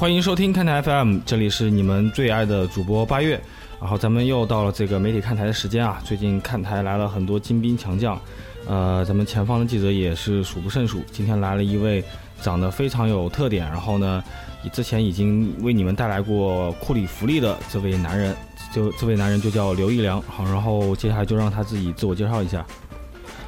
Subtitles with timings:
[0.00, 3.38] 欢迎收听看台 FM，这里是你们最爱的主播八月。
[3.78, 8.18] 然后咱们又到了这个媒体看台的时间啊，最近看台来了很多精兵强将，
[8.66, 11.02] 呃，咱们前方的记者也是数不胜数。
[11.12, 12.02] 今天来了一位
[12.40, 14.24] 长得非常有特点，然后呢，
[14.72, 18.34] 之前已经为你们带来过库里福利的这位男人，
[18.72, 20.18] 就这位男人就叫刘一良。
[20.22, 22.64] 好，然后接下来就让他自己自我介绍一下。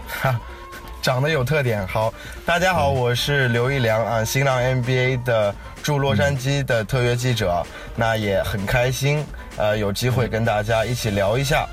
[0.07, 0.39] 哈，
[1.01, 1.87] 长得有特点。
[1.89, 2.12] 好，
[2.45, 7.63] 大家好，我是刘一良啊，新浪 NBA 的驻洛杉矶的特约记者。
[7.97, 9.25] 那也很开心，
[9.57, 11.69] 呃，有机会跟大家一起聊一下，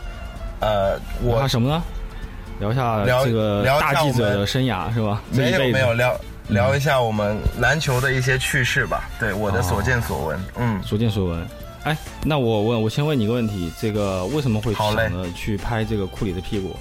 [0.59, 1.81] 呃，我什么呢？
[2.59, 5.21] 聊一下这个大记者的生涯是吧？
[5.31, 6.19] 没有没有聊
[6.49, 9.09] 聊一下我们篮球的一些趣事吧。
[9.17, 11.47] 对，我的所见所闻，嗯，所见所闻。
[11.83, 16.75] 哎，那我问，我先问你一个问题，这个为什么会想着去拍这个库里的屁股？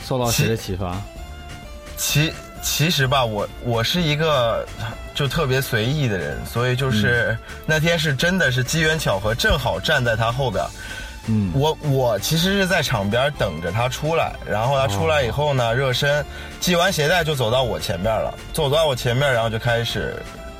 [0.00, 1.00] 受到谁的启发？
[1.96, 4.66] 其其实吧，我我是一个
[5.18, 10.64] 就特别随意的人，所以就是那天是真的是机缘巧合，正好站在他后边。
[11.26, 16.24] 嗯，我我其实是在场边等着他出来，然后他出来以后呢，热身
[16.60, 20.14] 系完鞋带就走到我前面了，走到我前面，然后就开始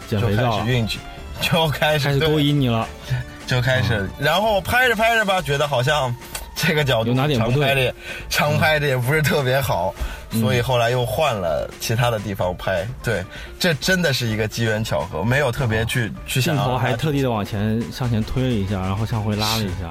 [0.08, 0.98] 就开始运举，
[1.40, 2.84] 就开始勾引你了，
[3.46, 6.12] 就开始，然后拍着拍着吧，觉得好像。
[6.60, 7.94] 这个角度长拍的，
[8.28, 9.94] 长拍的也不是特别好，
[10.30, 12.86] 所以后来又换了其他的地方拍。
[13.02, 13.24] 对，
[13.58, 16.54] 这真的是一个机缘巧合，没有特别去去想。
[16.54, 19.90] 镜头还特地的往前向前推了一下，然后向回拉了一下，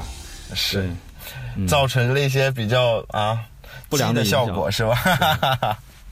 [0.53, 0.89] 是，
[1.67, 3.39] 造成了一些比较啊
[3.89, 4.95] 不良的效果，是吧？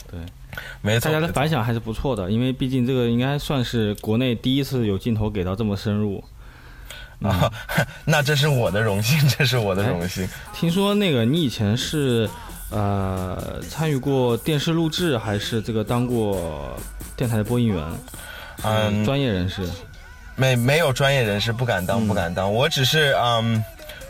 [0.09, 0.19] 对，
[0.81, 1.11] 没错。
[1.11, 6.23] 大家的反响还是不错的，因为毕竟这个应该算是国内第一次有镜头给到这么深入。
[7.21, 7.49] 啊，
[8.03, 10.27] 那这是我的荣幸，这是我的荣幸。
[10.53, 12.29] 听说那个你以前是，
[12.71, 16.75] 呃，参与过电视录制，还是这个当过
[17.15, 17.83] 电台的播音员？
[18.63, 19.69] 嗯，专业人士。
[20.35, 22.51] 没没有专业人士不敢当，不敢当。
[22.51, 23.63] 我只是嗯，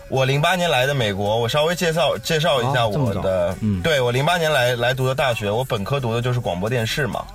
[0.09, 3.55] 我零八年来的美国，我稍微介绍介绍一下我的。
[3.61, 7.25] 嗯，对我零八年来来读的大学，我本科读的就是广播电视嘛，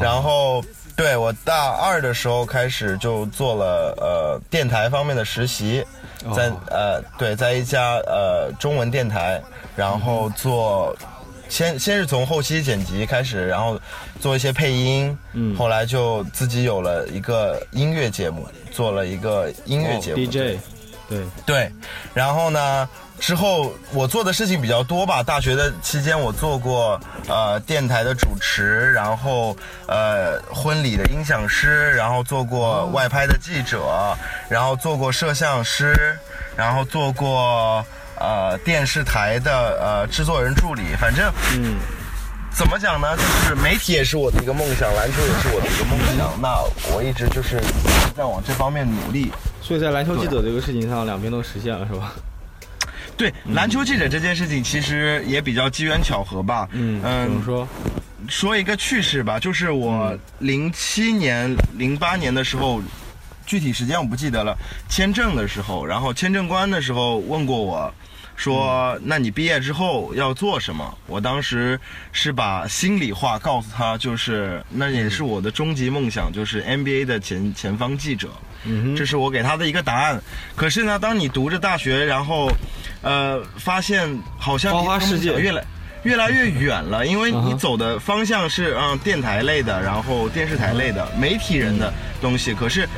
[0.00, 0.64] 然后。
[1.00, 5.82] 对我大二的时候开始就做了呃电台方面的实习，
[6.36, 9.40] 在呃对在一家呃中文电台，
[9.74, 10.94] 然后做
[11.48, 13.80] 先先是从后期剪辑开始，然后
[14.20, 20.58] 做一些配音，嗯，后来就自己有了一个音乐节目，做了一个音乐节目，DJ，
[21.08, 21.72] 对对，
[22.12, 22.86] 然后呢。
[23.20, 25.22] 之后我做的事情比较多吧。
[25.22, 26.98] 大学的期间，我做过
[27.28, 29.54] 呃电台的主持，然后
[29.86, 34.16] 呃婚礼的音响师，然后做过外拍的记者，
[34.48, 36.18] 然后做过摄像师，
[36.56, 37.84] 然后做过
[38.18, 40.82] 呃电视台的呃制作人助理。
[40.98, 41.76] 反正嗯，
[42.50, 43.14] 怎么讲呢？
[43.16, 46.40] 就是媒体也是我的一个梦想，篮球也是我的一个梦想。
[46.40, 46.56] 那
[46.94, 47.60] 我一直就是
[48.16, 49.30] 在往这方面努力。
[49.60, 52.12] 所以在篮球记者这个事情上，两边都实现了，是吧？
[53.20, 56.66] 对篮球记者这件事情，其实也比较机缘巧合吧。
[56.72, 57.68] 嗯嗯，怎么说？
[58.28, 62.80] 说一个趣事吧，就是我零七年、零八年的时候，
[63.44, 64.56] 具体时间我不记得了。
[64.88, 67.92] 签证的时候，然后签证官的时候问过我。
[68.36, 70.96] 说，那你毕业之后要做什么？
[71.06, 71.78] 我当时
[72.10, 78.30] 是把心里话告诉他，就是那也是我的终极梦想，就是 NBA 的前前方记者。
[78.64, 80.20] 嗯，这是我给他的一个答案。
[80.54, 82.50] 可是呢，当你读着大学，然后，
[83.02, 85.64] 呃，发现好像花花世界越来
[86.02, 92.88] 越来越远了，因为你走的方向是嗯电台类的，然后电视台类的媒体人的东西，可是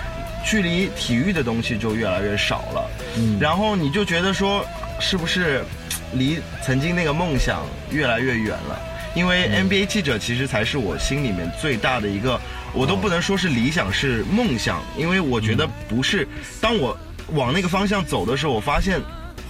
[0.44, 2.90] 距离体育的东西就越来越少了。
[3.16, 4.64] 嗯，然后你就觉得说。
[5.00, 5.64] 是不是
[6.12, 8.78] 离曾经那个梦想越来越远了？
[9.14, 12.40] 因为 NBA 记者其实才是我心里面最大的一个，
[12.72, 14.82] 我都不能说是理想，是梦想。
[14.96, 16.26] 因为我觉得不是，
[16.60, 16.96] 当我
[17.32, 19.00] 往那个方向走的时候，我发现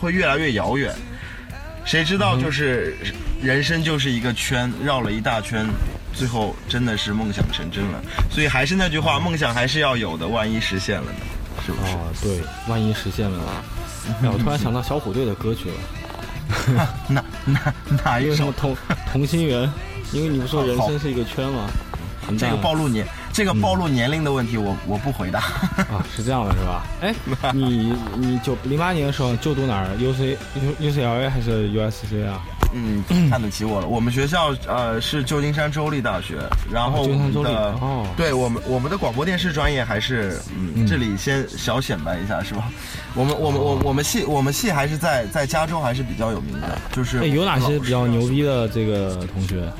[0.01, 0.95] 会越来越遥远。
[1.85, 2.97] 谁知道就是
[3.43, 5.67] 人生就是一个圈，绕了一大圈，
[6.15, 8.01] 最后真的是梦想成真了。
[8.31, 11.19] 所以还是那句话，梦想还是要有的，万一实现了呢？
[11.67, 11.93] 是不是？
[11.93, 13.45] 啊，对，万一实现了呢？
[14.23, 15.75] 哎，我突然想到小虎队的歌曲了，
[17.09, 18.77] 哪哪哪一个什么同
[19.13, 19.71] 同心圆？
[20.13, 21.67] 因为你不说人生是一个圈吗？
[22.39, 25.41] 这个暴露年，这个暴露年龄的问题，我我不回答。
[25.41, 26.87] 啊，是这样的，是吧？
[27.03, 27.15] 哎，
[27.53, 30.39] 你你九零八年的时候就读哪儿？U C
[30.79, 32.41] U C L A 还是 U S C 啊？
[32.73, 33.87] 嗯，看得起我了。
[33.87, 36.39] 我们学校呃是旧金山州立大学，
[36.71, 42.71] 然后我们的哦，对我们我们的广播电视专业还是嗯，这里先小显摆一下是吧？
[43.15, 49.71] 我们我们我我们系我们系还是在在加州还是比较有名的，就是有哪些比较牛逼的这个同学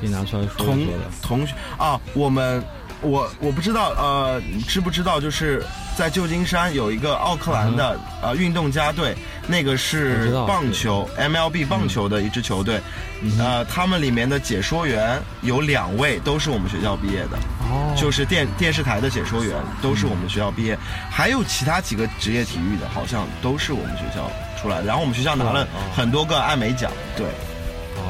[0.00, 1.10] 可以拿出来说一说的？
[1.22, 2.62] 同学啊，我们
[3.02, 5.20] 我我不知道，呃，知不知道？
[5.20, 5.64] 就是
[6.00, 9.14] 在旧金山有一个奥克兰的呃运动家队，
[9.46, 12.80] 那个是棒球 MLB 棒球的一支球队，
[13.20, 17.36] 嗯呃，他们里面的解说员有两位都是我们学校毕业的，
[17.68, 17.94] 哦。
[17.94, 20.74] 就是电电视台的解说员都是我们学校毕业，
[21.10, 24.84] 还有其他几个职业体育的，好像都是我们学校出来的。
[24.84, 25.84] 然后我们学校拿了哦。
[25.94, 27.26] 很多个艾美奖，对，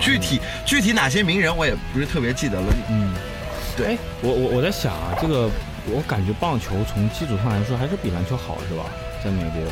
[0.01, 2.67] 具体具体哪些名人我也不是特别记得了。
[2.89, 3.13] 嗯，
[3.77, 3.89] 对。
[3.89, 5.51] 哎，我我我在想啊，这个
[5.87, 8.85] 我感觉棒球从基础上来说还是比篮球好，是吧？
[9.25, 9.63] 在美国，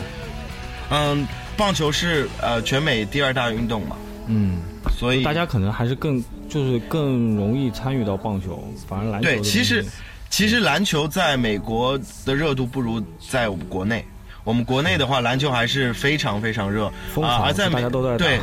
[0.90, 1.26] 嗯，
[1.56, 3.96] 棒球是呃全美第二大运动嘛，
[4.26, 4.60] 嗯，
[4.90, 9.84] 所以大家可能还是更就是更容易参与到棒球，反而篮球对，其实
[10.31, 14.04] 其实篮球在美国的热度不如在我们国内。
[14.44, 16.87] 我们国内的话，篮球还是非常非常热
[17.22, 18.40] 啊，而在美大家都在打对。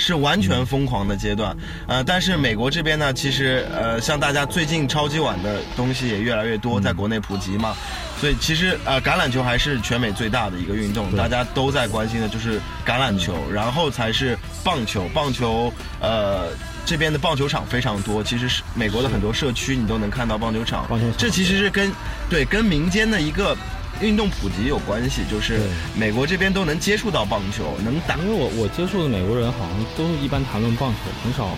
[0.00, 1.54] 是完全疯狂的阶段，
[1.86, 7.76] 呃，但是美国这边呢，其实呃，像大家最近超级碗的东西也越来越多，在国内普及嘛，
[8.18, 15.70] 所以其实呃，橄榄球还是全美最大的一个运动，大家都在关心的就是橄榄球，然后才是棒球，棒球
[16.00, 16.48] 呃。
[16.86, 20.86] 这边的棒球场非常多，其实是美国的很多社区你都能看到棒球场。
[20.88, 21.14] 棒球场。
[21.16, 21.92] 这其实是跟
[22.28, 23.56] 对跟民间的一个
[24.00, 25.60] 运动普及有关系，就是
[25.94, 28.16] 美国这边都能接触到棒球，能打。
[28.16, 31.48] 因为我我接触的美国人好像都一般谈论棒球，很少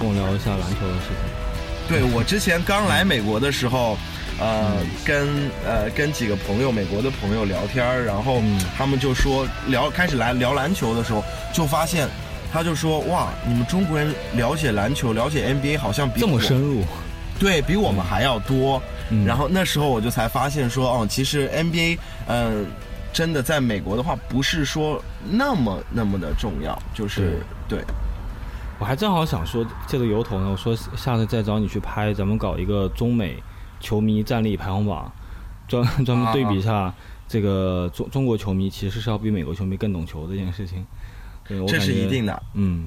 [0.00, 1.88] 跟我聊一下篮球的事情。
[1.88, 3.96] 对我之前刚来美国的时候，
[4.38, 5.28] 呃，跟
[5.64, 11.22] 呃跟几个朋友，美国的朋友聊天，然后嗯他们就说聊开始来聊篮球的时候，
[11.52, 12.08] 就发现。
[12.52, 16.82] 他就说：“哇，你们中国人了解篮球、了解 NBA 好像比这么深入，
[17.38, 18.78] 对比我们还要多。
[18.78, 18.95] 嗯
[19.26, 22.66] 然后那时候我就才发现说，哦，其实 NBA，嗯、
[23.12, 27.84] 真的在美国的话，不是说那么那么的重要，就是对。
[28.78, 33.42] 我还正好想说借个由头呢，我说下次再找你去拍，咱们搞一个中美
[33.80, 35.10] 球迷战力排行榜，
[35.66, 36.92] 专专门对比一下
[37.26, 40.84] 这个中中国球迷其实是要比美国球迷更懂球这件事情。
[41.48, 42.86] 对，我这感觉是一定的，嗯，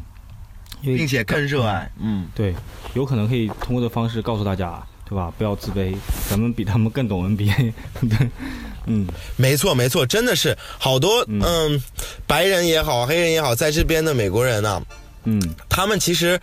[0.83, 1.92] 并且更热爱。
[1.98, 2.54] 嗯，对，
[2.94, 5.33] 有可能可以通过这方式告诉大家，对吧？
[5.38, 5.95] 不要自卑，
[6.29, 7.73] 咱们比他们更懂 NBA。
[8.01, 8.29] 对，
[8.85, 11.81] 嗯，没错没错，真的是好多嗯
[12.27, 14.81] 白人也好，黑人也好，在这边的美国人呢、
[15.23, 16.39] 嗯，他们其实。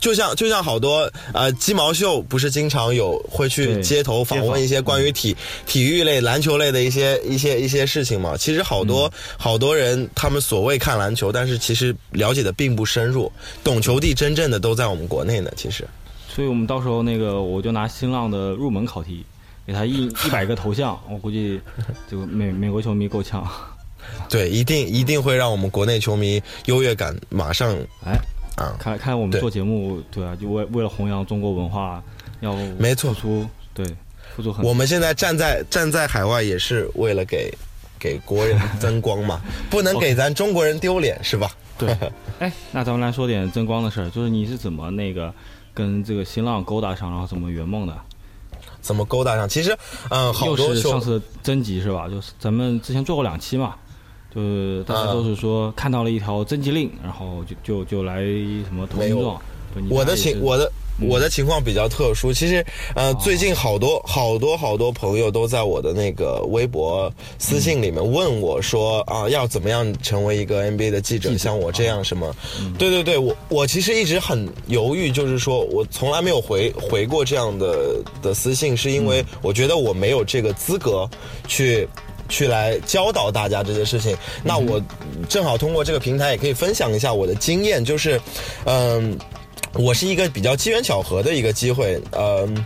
[0.00, 5.36] 就像就像好多呃鸡毛秀不是经常有会去街头访问一些关于体
[5.66, 8.34] 体育类、篮球类的一些一些一些事情嘛？
[8.34, 13.30] 其实好多、嗯好多人他们所谓看篮球，但是其实了解的并不深入，
[13.62, 15.50] 懂球帝真正的都在我们国内呢。
[15.54, 15.86] 其实
[16.32, 19.24] 所以我们到时候那个我就拿新浪的入门考题，
[19.66, 21.60] 给他印 一百个头像，我估计
[22.08, 23.44] 这个美美国球迷够呛。
[24.28, 28.16] 对，一定一定会让我们国内球迷优越感马上哎，
[28.56, 28.76] 啊。
[28.78, 32.02] 看看我们做节目，对啊，就为为了弘扬中国文化，
[32.40, 33.86] 要没错付出对
[34.36, 37.52] 付出很我们现在站在站在海外，也是为了给
[37.98, 41.50] 给国人增光嘛， 不能给咱中国人丢脸，是吧？
[41.76, 41.94] 对。
[42.40, 45.32] 哎，那咱们来说点增光的事儿，就是你是怎么那个
[45.74, 47.96] 跟这个新浪勾搭上，然后怎么圆梦的？
[48.80, 49.48] 怎么勾搭上？
[49.48, 49.76] 其实，
[50.08, 52.08] 嗯，好又多是上次征集是吧？
[52.08, 53.74] 就是咱们之前做过两期嘛，
[54.34, 58.22] 就是大家都是说看到了一条征集令，然后就就就来
[58.64, 59.40] 什么投名状。
[59.88, 60.70] 我的情我的
[61.00, 62.64] 我的情况比较特殊，其实
[62.94, 72.34] 呃，最近好多好多好多朋友都在我的那个微博私信里面问我说啊，要怎么样成为一个 NBA 的记者，像我这样什么？
[72.78, 81.08] 对对对，我我其实一直很犹豫，就是说我从来没有回回过这样的的私信，是因为我觉得我没有这个资格
[81.46, 81.88] 去。
[82.32, 84.80] 去来教导大家这些事情，那我
[85.28, 88.20] 正好通过这个平台也可以分享一下我的经验，就是，
[88.66, 89.18] 嗯、
[89.74, 92.64] 我是一个比较机缘巧合的一个机会，嗯。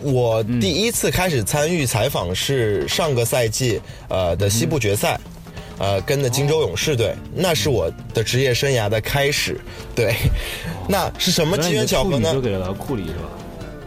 [0.00, 5.18] 我第一次开始参与采访是上个赛季呃的西部决赛，
[5.76, 9.60] 呃跟的荆州勇士队，那是我的职业生涯的开始。
[9.96, 10.14] 对，
[10.88, 12.32] 那是什么机缘巧合呢？
[12.32, 13.28] 就给了库里是吧？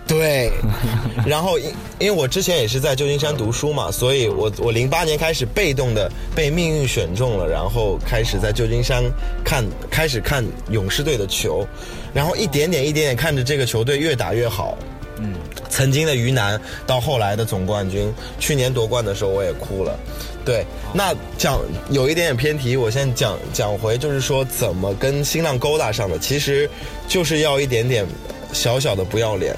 [0.05, 0.51] 对，
[1.25, 9.01] 然后因因为我之前也是在旧金山读书嘛，所以我我零八年开始被动的被命运选中了，然后开始在旧金山
[9.45, 11.65] 看开始看勇士队的球，
[12.13, 14.77] 然后一点点一点点看着这个球队越打越好。
[15.17, 15.35] 嗯，
[15.69, 19.95] 曾经的鱼腩到后来的总冠军，去年夺冠的时候我也哭了。
[20.43, 21.59] 对，那讲
[21.91, 26.67] 有一点点偏题，我先讲讲回，就是说怎么跟新浪勾搭上的，其实
[27.07, 28.03] 就是要一点点
[28.51, 29.55] 小小的不要脸。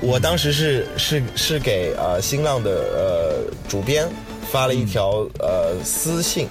[0.00, 4.08] 我当时是是是给呃新浪的呃主编
[4.52, 6.46] 发了一条呃私信，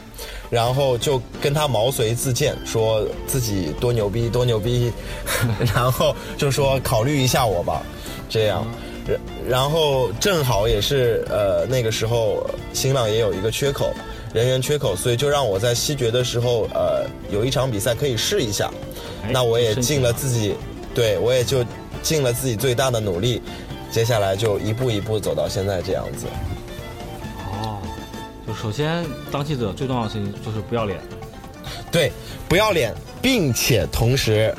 [0.50, 4.92] 然后就跟他毛遂自荐，说自己多牛逼多牛逼，
[5.76, 7.84] 然后就说考虑一下我吧，
[8.28, 8.66] 这样。
[9.08, 12.44] 然然后正好也是呃那个时候
[12.74, 13.94] 新浪也有一个缺口，
[14.34, 18.72] 人员缺口，所以就让我在西决的时候呃有一场比赛可以试一下，
[19.30, 20.56] 那我也尽了自己，
[20.96, 21.64] 对我也就
[22.02, 23.42] 尽了自己最大的努力，
[23.92, 26.26] 接下来就一步一步走到现在这样子。
[28.62, 31.00] 首先当记者最重要的事情就是不要脸。
[31.92, 32.12] 对，
[32.48, 34.54] 不要脸，并且同时。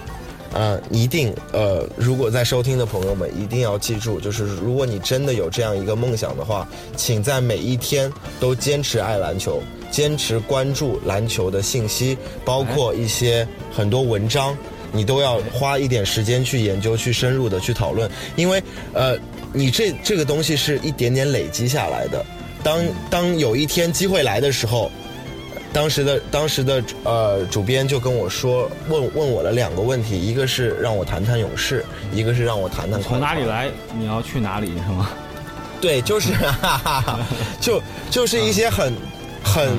[0.55, 14.55] 嗯，一定呃，如果在收听的朋友们一定要记住，就是如果你真的有这样一个梦想的话，请在每一天都坚持爱篮球，坚持关注篮球的信息，包括一些很多文章，
[14.93, 19.17] 你都要花一点时间去研究，去深入的去讨论，因为呃，
[19.55, 22.23] 你这这个东西是一点点累积下来的，
[22.63, 24.91] 当当有一天机会来的时候。
[25.75, 35.09] 当时的当时的呃主编就跟我说，问问我了两个问题，一个是让我谈谈勇士，一个是让我谈谈从哪里来，你要去哪里是吗？
[35.81, 36.35] 对，就是，
[37.59, 38.93] 就就是一些很
[39.43, 39.71] 很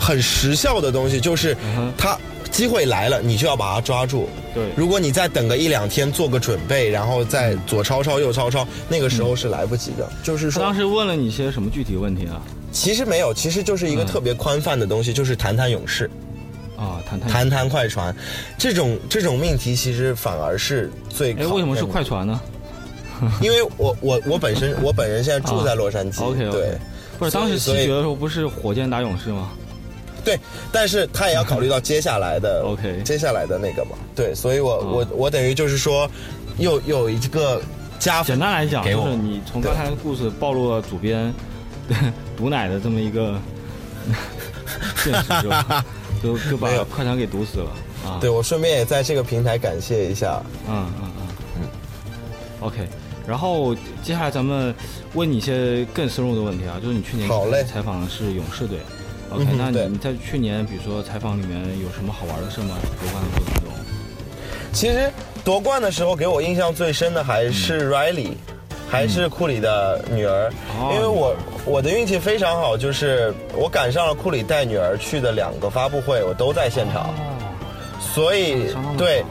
[0.00, 1.56] 很时效的东西，就是
[1.96, 2.18] 它
[2.50, 4.28] 机会来了，你就要把它抓住。
[4.52, 10.10] 对，如果你再等个一两天做个准备，然后再左抄抄右抄抄，那个时候是来不及的。
[10.24, 12.42] 就是说，当时问了你些什么具体问题啊？
[12.72, 16.10] 其实没有，其实就是一个特别宽泛的东西，就是谈谈勇士，
[16.76, 18.14] 啊，谈谈谈谈快船，
[18.58, 21.32] 这种这种命题其实反而是最。
[21.34, 22.40] 哎，为什么是快船呢？
[23.42, 26.78] 因为我我我本身我本人现在住在洛杉矶，OK OK，对，
[27.18, 29.50] 不是当时西决的时候不是火箭打勇士吗？
[30.24, 30.38] 对，
[30.72, 36.10] 但是他也要考虑到接下来的 OK 接下来的那个嘛，对，所以我我我等于就是说，
[36.58, 37.60] 又有一个
[37.98, 41.32] 加简单来讲，就是你从刚才的故事暴露了主编。
[42.36, 43.36] 毒奶的这么一个
[45.02, 45.28] 现实，
[46.22, 47.70] 就就就把快船给毒死了
[48.08, 48.18] 啊！
[48.20, 50.40] 对我顺便也在这个平台感谢一下。
[50.68, 51.68] 嗯嗯嗯嗯。
[52.60, 52.88] OK，
[53.26, 53.74] 然后
[54.04, 54.72] 接下来咱们
[55.14, 57.28] 问你一些更深入的问题啊，就是你去年
[57.66, 58.78] 采访的是勇士队
[59.30, 62.76] ，OK，那你在去年比如说采访里面有什么好玩的事吗？
[63.00, 63.72] 夺冠的过程中？
[64.72, 65.10] 其实
[65.44, 68.32] 夺冠的时候给我印象最深的还是 Riley。
[68.92, 70.52] 还是库里的女儿，
[70.92, 71.32] 因为我
[71.64, 77.14] 我的运气非常好，就是我赶上了库里带女儿去的两个发布会，我都在现场，
[78.00, 79.24] 所以对，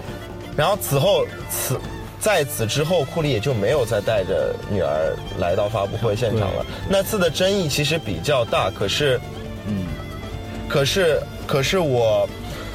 [0.56, 1.77] 然后此后此
[2.22, 6.65] 在此之后，库里也就没有再带着女儿来到发布会现场了。
[6.88, 9.38] 那次的争议其实比较大，可是，嗯，
[10.69, 12.29] 可是可是我，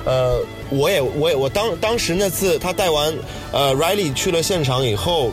[0.05, 3.15] 呃，我也我也我当当时那次他带完
[3.53, 5.31] 呃 Riley 去了现场以后。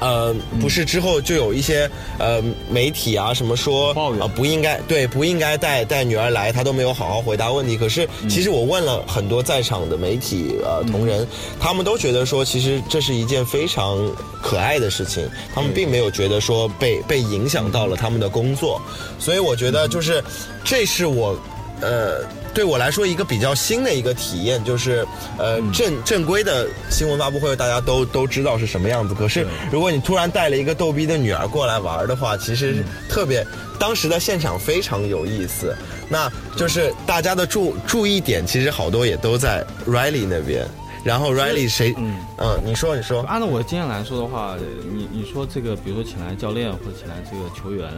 [0.00, 7.76] 呃，不是，之后就有一些呃媒体啊什么说啊不应该对不应该带带女儿来，他都没有好好回答问题。
[7.76, 11.24] 可是其实我问了很多在场的媒体呃同仁，
[11.60, 13.96] 他们都觉得说其实这是一件非常
[14.42, 15.24] 可爱的事情，
[15.54, 18.82] 他们并没有觉得说被被影响到了他们的工作，
[19.20, 20.20] 所以我觉得就是
[20.64, 21.38] 这是我
[21.82, 22.24] 呃。
[22.54, 25.06] 对我来说，一个比较新的一个体验就是，
[25.38, 29.14] 呃，正正规的新闻发布会大家都都知道是什么样子。
[29.14, 33.42] 可是，如果你突然带了一个逗逼的女儿过来玩的话，其实特别，
[33.78, 35.74] 当时的现场非常有意思。
[36.10, 40.68] 那就是大家的注注意点，其实好多也都在 Riley 那边。
[41.02, 41.94] 然后 Riley 谁？
[41.96, 43.22] 嗯嗯，你说你说。
[43.22, 44.56] 按照我的经验来说的话，
[44.92, 47.90] 你你说这个，比如说请来教练或者请来这个球员，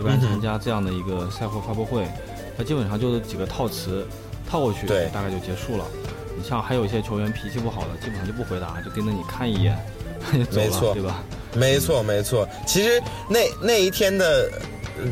[0.00, 2.04] 一般参加这样的一个赛后发布会。
[2.60, 4.06] 他基本上就是几个套词，
[4.46, 5.84] 套过去，对，大概就结束了。
[6.36, 9.78] 你像还有一些球员脾气不好的，基本上就不回答，就盯着你看一眼，
[10.52, 11.24] 没错，对吧？
[11.54, 12.46] 没错，没错。
[12.66, 14.50] 其实那那一天的。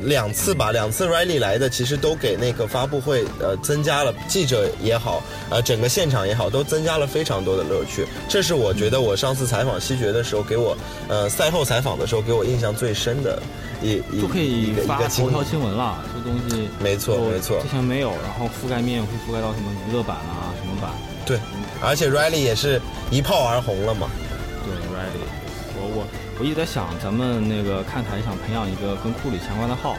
[0.05, 8.07] 两次吧，两次 Riley 来的，其实都给那个发布会呃增加了记者也好，呃整个现场也好，都增加了非常多的乐趣。
[8.29, 10.77] 这是我觉得我上次采访西决的时候，给我
[11.09, 13.43] 呃赛后采访的时候给我印象最深的
[13.83, 20.91] 一一都可以发头条新闻了，这东西没错没错，之前没有，然后覆盖面会覆盖到什么娱乐版啊什么版？
[21.25, 21.39] 对，
[21.83, 22.81] 而且 Riley 也是
[23.11, 24.09] 一炮而红了嘛。
[24.65, 25.25] 对 Riley，
[25.77, 26.28] 我我。
[26.41, 29.97] 我一直在想，咱们那个看台想培养一个跟库里相关的号，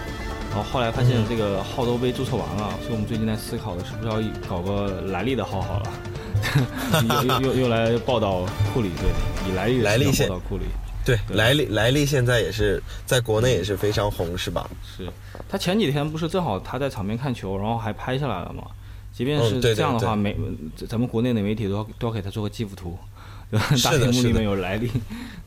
[0.50, 5.92] 然后后来发现这个号都被注册完了，所以我们最近在思考的是不是要搞个莱利的号好了，
[7.42, 10.64] 又又又来报道库里，对，以莱利莱利报道库里，
[11.04, 14.70] 对，莱利莱利现在也是在国内也是非常红，是吧？
[14.98, 15.12] 是，
[15.50, 18.64] 他前几天不是正好他在场边看球，然后还拍下来了嘛？
[19.12, 20.34] 即便是这样的话，媒
[20.88, 22.98] 咱们国内的媒体都要都要给他做个基辅图。
[23.84, 24.92] 大屏幕里面有来历，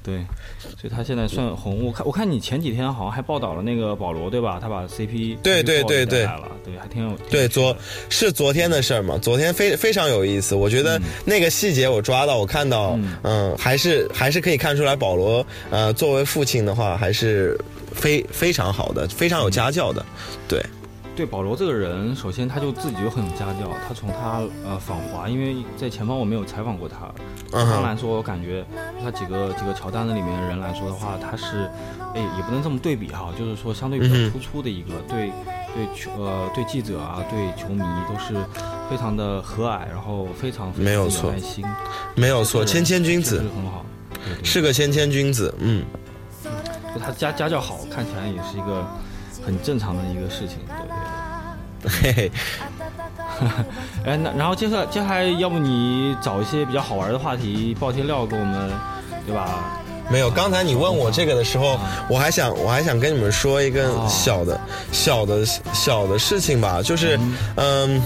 [0.02, 0.24] 对，
[0.60, 1.84] 所以他现在算红。
[1.84, 4.58] 我看我看你前几天好像还报道了那个保罗，对吧？
[4.60, 7.76] 他把 CP 对对对对来了，对，还挺有对昨
[8.10, 9.16] 是昨天的事儿嘛？
[9.18, 17.56] 昨天非非常有意思，我觉得那个细节我抓到，我看到，嗯，还是还是可以看出来保罗，呃，作为父亲的话，还是
[17.92, 20.04] 非非常好的，非常有家教的，
[20.48, 20.60] 对。
[21.14, 23.70] 对保罗这个人，首先他就自己就很有家教。
[23.86, 27.12] 他从他呃访华，因为在前方我没有采访过他。
[27.50, 28.64] 当然说，我感觉
[29.02, 31.70] 他几个几个乔丹的里面的人来说的话，他是，
[32.14, 35.30] 哎，也不能这么对比哈，就是说相对比较突出的一个，对
[35.74, 38.34] 对球呃对记者啊对球迷都是
[38.88, 41.62] 非常的和蔼，然后非常没有错耐心，
[42.14, 43.84] 没有错，谦谦君子很好，
[44.42, 45.84] 是个谦谦君子，嗯，
[46.94, 48.86] 就他家家教好，看起来也是一个
[49.44, 51.01] 很正常的一个事情，对。
[51.84, 52.30] 嘿嘿，
[54.04, 58.70] 哎，那然后接下来接下来，要不你找一些比较好玩的话题，爆些料给我们，
[59.26, 59.78] 对吧？
[60.10, 64.60] 没有，刚才你问我这个的时候，我还想我还想跟你们说一个小的
[64.90, 67.18] 小的小的事情吧，就是
[67.56, 68.00] 嗯，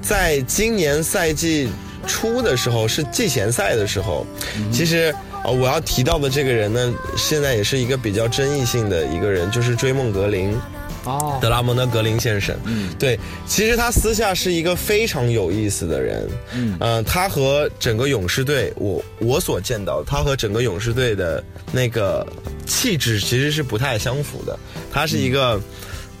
[0.00, 1.68] 在今年赛季
[2.06, 4.24] 初的时候，是季前赛的时候，
[4.72, 5.14] 其实
[5.44, 10.56] 呃，我要提到的这个人呢，现在也是一个比较争议性的一个人，就是追梦格林。
[11.04, 21.42] 哦，德拉蒙德格林先生，嗯，对，其实他私下是一个非常有意思的人，嗯，呃，他和整个勇士队，我我所见到，他和整个勇士队的
[21.72, 22.26] 那个
[22.66, 24.58] 气质其实是不太相符的，
[24.92, 25.60] 他是一个。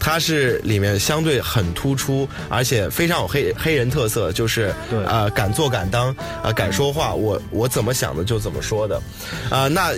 [0.04, 6.08] 他是里面相对很突出，而且非常有黑黑人特色，就是呃敢做敢当，
[6.42, 9.00] 啊敢说话，我我怎么想的就怎么说的，
[9.48, 9.92] 啊那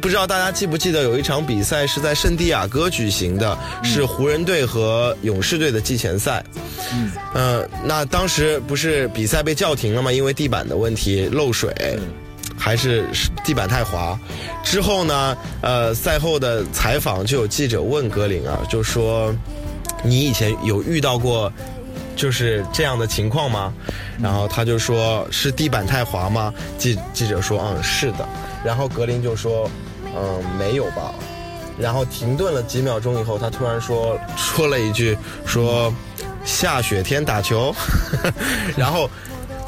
[0.00, 6.42] 不知道大家记不记得有一场比赛是在圣地亚哥举行的，是湖人队和勇士队的季前赛，
[6.94, 10.10] 嗯，呃那当时不是比赛被叫停了吗？
[10.10, 11.70] 因为地板的问题漏水。
[12.60, 13.08] 还是
[13.42, 14.16] 地板太滑，
[14.62, 15.34] 之后呢？
[15.62, 19.34] 呃，赛后的采访就有记者问格林啊，就说
[20.04, 21.50] ：“你以前有遇到过
[22.14, 23.72] 就是这样的情况吗？”
[24.22, 28.28] 然后他就说：“是地板太滑吗？”记记者说：“嗯，是的。”
[28.62, 29.68] 然后格林就说
[30.14, 31.14] ：“嗯，没有吧。”
[31.80, 35.90] 然后停顿了几秒钟以后，他突然说说了一句：“说
[36.44, 37.74] 下雪天打球。”
[38.76, 39.08] 然后。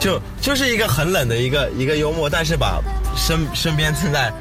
[0.02, 2.82] 就就是一个很冷的一个一个幽默，但是把
[3.16, 4.32] 身身边正在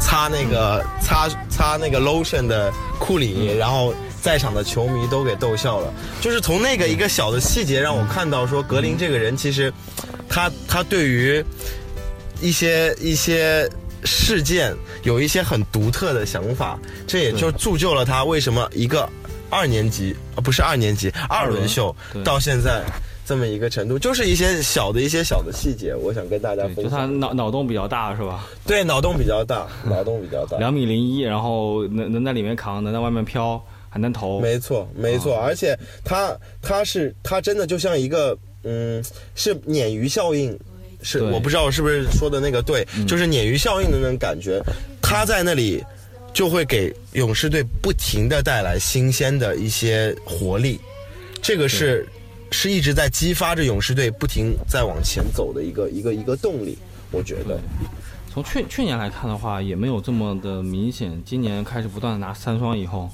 [0.00, 5.94] 擦那个擦擦那个 lotion 的库里，然后在场的球迷都给逗笑了。
[6.20, 9.72] 就是从那个一个小的细节让我看到，说格林这个人其实
[10.28, 11.44] 他他对于
[12.40, 13.70] 一些一些
[14.02, 19.08] 事件有一些很独特的想法，这也就铸就了他为什么一个
[19.50, 22.82] 二年级啊不是二年级二轮秀到现在。
[23.26, 26.84] 这么一个程度，就是一些小的一些小的细节，我想跟大家分享。
[26.84, 28.46] 就他脑脑洞比较大，是吧？
[28.64, 30.56] 对，脑洞比较大， 脑洞比较大。
[30.58, 33.60] 两米零一，然后能能在里面扛，能在外面飘，
[33.90, 34.40] 还能投。
[34.40, 35.36] 没错，没错。
[35.36, 40.56] 而且他他是他真的就像一个嗯，是鲶鱼效应，
[41.02, 44.62] 是我不知道是不是说的那个对，就是鲶鱼效应的那种感觉。
[45.02, 45.84] 他在那里
[46.32, 50.78] 就会给勇士队不停的带来新鲜的一些活力，
[51.42, 52.06] 这个是。
[52.50, 56.78] 是一直在激发着勇士队不停在往前走的一个一个一个动力，
[57.10, 57.60] 我觉得。
[58.32, 61.18] 从去去年来看的话，也没有这么的明显。
[61.24, 63.10] 今年开始不断的拿三双以后，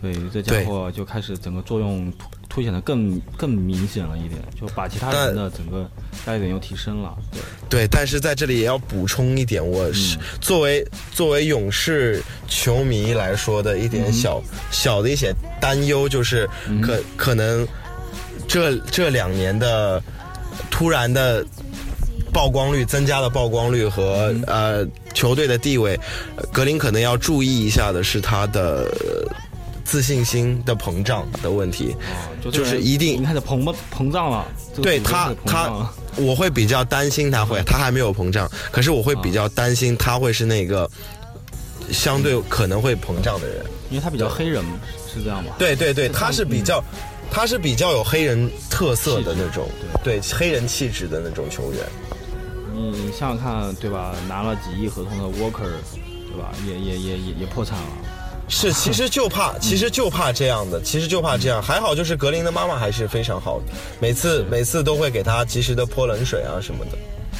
[0.00, 5.90] 对这家伙就开始整个作用凸凸显的更更明显了一点，就把其他人的整个
[6.26, 7.16] 概点又提升了。
[7.32, 16.46] 对对，但是在这里也要补充一点，我是作为作为勇士球迷来说的一点小小的一些担忧，就是
[16.82, 17.66] 可可能。
[18.46, 20.02] 这这两年的
[20.70, 21.44] 突然的
[22.32, 25.98] 曝光率增加了曝光率和呃球队的地位，
[26.52, 28.86] 格林可能要注意一下的是他的
[29.84, 31.96] 自信心的膨胀的问题，
[32.50, 34.46] 就是一定开始膨膨胀了。
[34.82, 40.90] 对他他我会比较担心他会，他还没有膨胀，可是我会比较担心他会是那个
[41.90, 44.62] 相对可能会膨胀的人，因为他比较黑人
[45.12, 45.52] 是这样吗？
[45.58, 46.84] 对对对，他是比较。
[47.30, 49.68] 他是比较有黑人特色的那种，
[50.02, 51.80] 对黑人气质的那种球员。
[52.74, 54.14] 你想想看，对吧？
[54.28, 55.70] 拿了几亿合同的 Walker，
[56.30, 56.52] 对吧？
[56.66, 57.88] 也也也也也破产了。
[58.48, 61.62] 是， 其实就怕，其实就怕这样的，其实就怕这样。
[61.62, 66.98] 还好，就是格林的妈妈还是非常好的，每次每次都会给他及时的泼冷水啊什么的。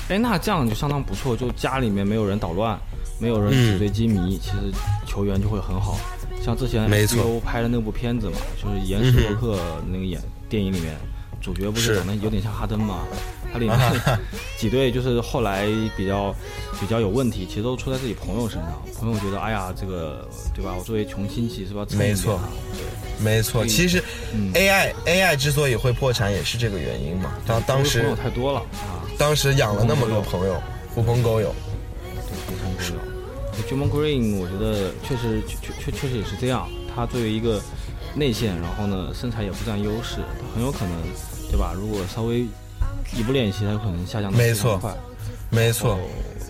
[0.09, 2.79] 哎，那这样就相当不错，就家里面没有人捣乱，
[3.19, 4.73] 没有人纸醉金迷，其实
[5.07, 5.99] 球员就会很好。
[6.45, 9.57] 像之前 HBO 拍的那部片子嘛，就是《岩石洛克》
[9.91, 10.95] 那个演电影里面，
[11.41, 13.01] 主角不是长得有点像哈登嘛？
[13.53, 13.79] 他里面
[14.59, 16.35] 几对就是后来比较
[16.81, 18.83] 比较有问题，其实都出在自己朋友身上。
[18.99, 20.75] 朋友觉得，哎呀，这个对吧？
[20.79, 21.87] 我作为穷亲戚是吧？
[21.97, 22.41] 没错，
[22.73, 23.67] 对，没错。
[23.67, 24.03] 其实
[24.55, 27.33] AI AI 之所以会破产，也是这个原因嘛。
[27.47, 30.61] 当当时朋友太多了啊，当时养了那么多朋友，
[30.95, 31.55] 狐朋狗友，
[32.15, 33.16] 对，狐朋狗友。
[33.63, 36.69] J u m o n Green，我觉得确实确确确实也是这样。
[36.95, 37.61] 他作为一个
[38.15, 40.93] 内线，然后呢身材也不占优势，他很有可能，
[41.51, 41.73] 对吧？
[41.75, 42.47] 如果稍微
[43.17, 44.95] 一不练习，他有可能下降的非常快。
[45.51, 45.99] 没错，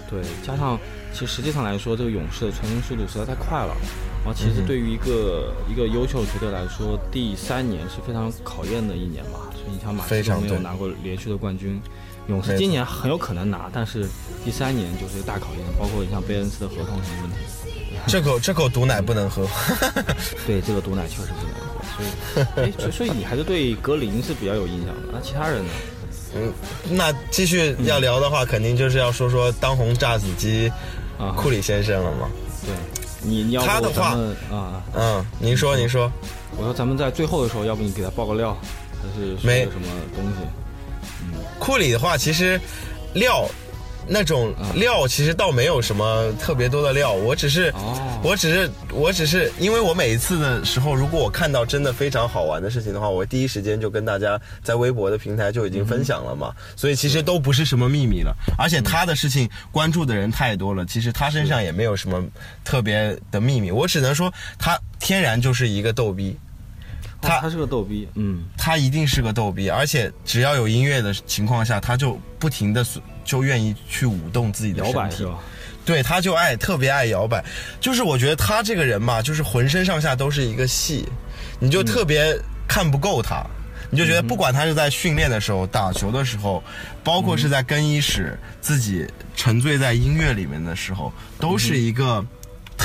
[0.09, 0.79] 对，加上
[1.13, 3.77] 其实实际上来说，这个勇士的传球速度实在太快了。
[4.25, 9.51] 然后其实对于一个一个优秀球队来说，第三年是非常考验的一年吧。
[9.53, 11.81] 所以你像马刺都没有拿过连续的冠军。
[12.29, 14.07] 勇士今年很有可能拿，但是
[14.45, 17.37] 第三年就是大考验，包括你像贝恩斯的合同什么问题。
[18.07, 19.47] 这口这口毒奶不能喝。
[20.47, 22.55] 对，这个毒奶确实不能喝。
[22.55, 25.13] 所以，哎，所以你还是对格林是比较有印象的。
[25.13, 25.71] 那其他人呢？
[26.35, 26.53] 嗯，
[26.91, 30.71] 那继续要聊的话，肯定就是要说说当红炸子鸡
[31.19, 32.29] 啊，库里先生了嘛。
[32.65, 32.75] 对，
[33.23, 34.17] 你你要他的话
[34.51, 36.11] 啊，嗯，您说您说。
[36.59, 38.57] 我说咱们在最后的时候，要不你给他爆个料，
[39.01, 40.66] 还是说什么东西？
[41.59, 42.61] 库里的话，其实
[43.15, 43.49] 料
[44.09, 47.13] 那种料，其实倒没有什么特别多的料。
[47.13, 47.73] 我只是，
[48.23, 56.55] 我只是，我只是，因为我每一次的时候，如果我看到真的非常好玩的事情的话，我第一时间就跟大家在微博的平台就已经分享了嘛。
[56.77, 58.33] 所以其实都不是什么秘密了。
[58.57, 62.23] 而且他的事情关注的人太多了，其实他身上也没有什么
[62.65, 63.73] 特别的秘密。
[63.73, 66.39] 我只能说，他天然就是一个逗逼。
[67.27, 72.85] 他他是个逗逼，嗯，他一定是个逗逼，而且只要有音乐的情况下，他就不停的
[73.25, 75.27] 就愿意去舞动自己的身体，
[75.85, 77.45] 对，他就爱特别爱摇摆，
[77.81, 81.09] 就是我觉得他这个人吧，就是浑身上下都是一个戏，
[81.59, 83.45] 你就特别看不够他，
[83.91, 86.63] 你就觉得不管他是在训练的时候、打球的时候，
[87.05, 92.25] 包括是在更衣室自己沉醉在音乐里面的时候，都是一个。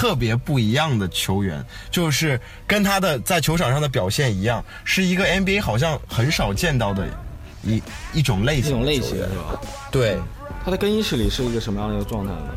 [0.02, 7.08] 特别不一样的球员，就是跟他的在球场上的表现一样，是一个 NBA 好像很少见到的
[7.62, 7.80] 一
[8.12, 8.72] 一种类型。
[8.72, 9.62] 一种类型是吧？
[9.92, 10.18] 对。
[10.66, 12.50] 他的更衣室里是一个什么样的一个状态呢？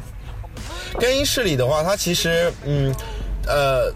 [0.99, 2.91] 更衣室里的话，他其实嗯
[3.47, 3.93] 呃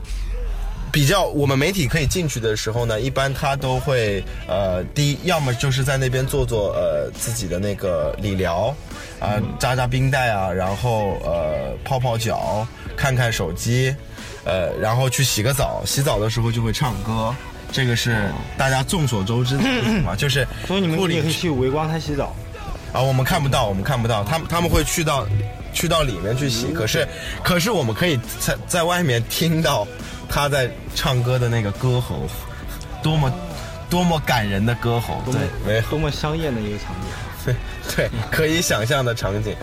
[0.93, 8.77] 比较我们媒体可以进去的时候呢，一般他都会呃第一要么就是在那边做做呃自己的那个理疗
[9.21, 12.67] 啊，扎扎冰袋啊，然后呃泡泡脚。
[12.97, 13.95] 看看手机，
[14.45, 15.85] 呃，然后去洗个澡。
[15.87, 17.33] 洗澡的时候就会唱歌，
[17.71, 19.63] 这个是大家众所周知的
[20.03, 20.45] 嘛，就是。
[20.67, 22.35] 所以你们也可以去围观他洗澡。
[22.93, 25.25] 啊，我们看不到，我们看不到，他们他们会去到，
[25.73, 26.73] 去到里面去洗。
[26.73, 27.07] 可是，
[27.41, 29.87] 可是我们可以在在外面听到
[30.29, 32.27] 他在唱歌的那个歌喉，
[33.01, 33.33] 多么
[33.89, 37.38] 多么感人的歌喉，对，没多么香艳的一个场景。
[37.45, 37.55] 对
[37.95, 39.55] 对，可以想象的场景。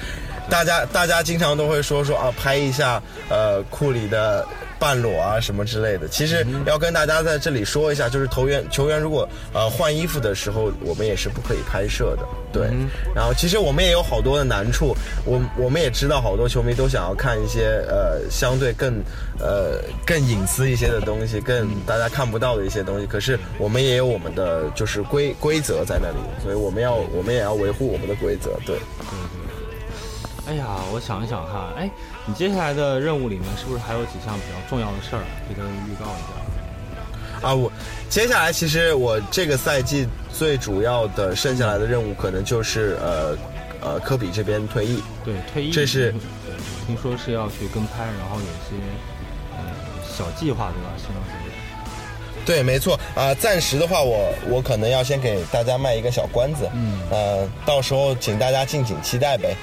[0.50, 4.46] 大家大家经常都会说说啊，拍一下呃库里的
[4.86, 6.08] 半裸啊什么之类的。
[6.08, 12.28] 其实要跟大家在这里说一下，就是球员球员如果呃换衣服的时候，我们也是不可以拍摄的。
[12.54, 12.69] 对，
[13.15, 14.95] 然后其实我们也有好多的难处，
[15.26, 19.02] 我我们也知道好多球迷都想要看一些呃相对更
[19.39, 23.08] 呃更隐私一些的东西，更大家看不到的一些东西。
[23.08, 28.52] 可是我们也有我们的就是规规则在那里，所以我们要我们也要维护我们的规则。
[28.67, 28.78] 对。
[30.48, 31.90] 哎呀，我想一想哈，哎，
[32.26, 36.22] 你接下来的任务里面是不是还有几项比较重要的事儿，给大家预告一
[37.42, 37.48] 下？
[37.48, 37.72] 啊，我
[38.10, 43.38] 接下来其实我这个赛季最主要的剩下来的任务，可能就是呃
[43.82, 45.04] 呃科比这边退役。
[45.24, 45.72] 对，退役。
[45.72, 46.14] 这是
[46.86, 48.86] 听说是要去跟拍，然后有一些
[49.58, 49.64] 呃
[50.06, 50.94] 小计划，对吧？
[50.98, 52.46] 希望是。
[52.46, 53.34] 对，没错啊。
[53.34, 59.56] 暂时的话，我我可能要先给大家卖一个小关子，嗯，呃，到时候请大家敬请期待呗。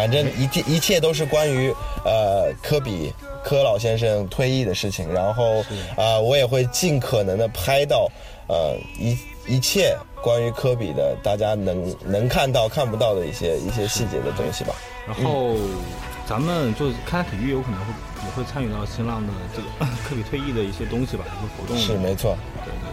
[0.00, 1.70] 反正一切一切都是关于
[2.06, 3.12] 呃科比
[3.44, 5.62] 科老先生退役的事情，然后
[5.94, 8.10] 啊我也会尽可能的拍到
[8.48, 9.14] 呃一
[9.46, 14.74] 一切关于科比的大家能能看到看不到的一些一些细节的东西吧。
[15.06, 15.54] 然后
[16.26, 17.92] 咱们就看体育有可能会
[18.24, 19.68] 也会参与到新浪的这个
[20.08, 21.76] 科比退役的一些东西吧，一些活动。
[21.76, 22.34] 是没错。
[22.64, 22.88] 对对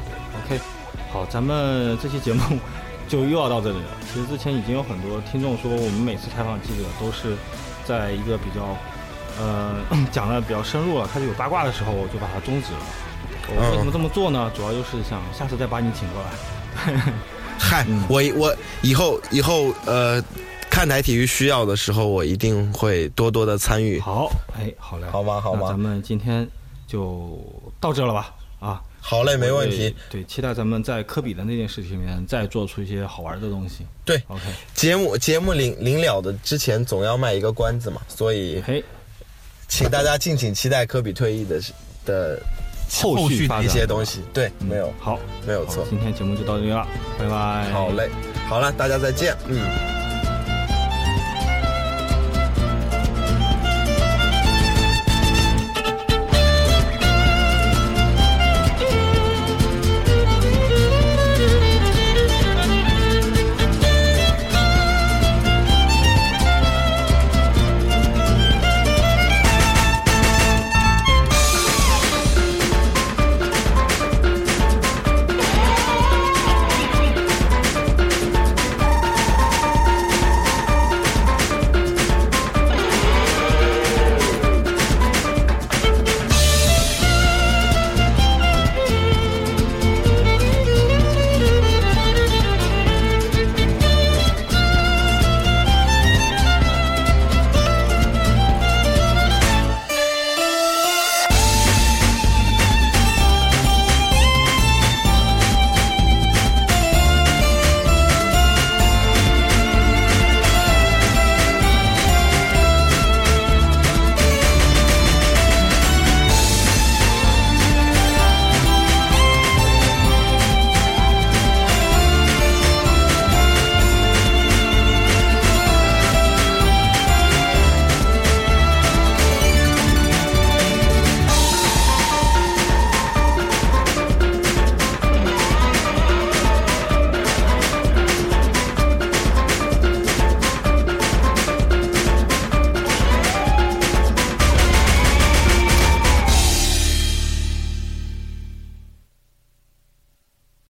[0.52, 0.58] 对。
[0.58, 0.63] OK，
[1.10, 2.60] 好，咱们这期节目。
[3.08, 3.89] 就又要到这里了。
[4.12, 7.36] 其实之前已经有很多听众说，我们每次采访记者都是
[7.86, 8.78] 在一个比较，
[9.39, 9.76] 呃，
[10.12, 12.80] 讲的比较深入了，开始有八卦的时候，我就把它终止了。
[13.50, 14.52] 我为什么这么做呢？
[14.56, 17.02] 主要就是想下次再把你请过来。
[17.58, 20.22] 嗨，我我以后以后呃，
[20.70, 24.00] 看台体育需要的时候，我一定会多多的参与。
[24.00, 25.39] 好，哎，好嘞，好吗？
[25.41, 25.70] 好吗？
[25.70, 26.48] 咱们今天
[26.86, 27.39] 就
[27.80, 28.34] 到这了吧？
[28.60, 28.82] 啊。
[29.10, 29.96] 好嘞，没问题。
[30.10, 33.86] 对，期待咱们在科比的那件事情里面再做出一些好玩的东西。
[34.04, 34.43] 对，OK。
[34.74, 38.84] 节目节目临临了的之前，总要卖一个关子嘛，所以嘿，
[39.70, 41.62] 请大家敬请期待科比退役的
[42.06, 42.41] 的
[42.91, 44.20] 后续的一些东西。
[44.34, 45.17] 对，没有好，
[45.48, 45.88] 没有错。
[45.89, 46.86] 今天节目就到这里了，
[47.17, 47.72] 拜拜。
[47.72, 48.10] 好嘞，
[48.50, 49.34] 好了，大家再见。
[49.48, 50.07] 嗯。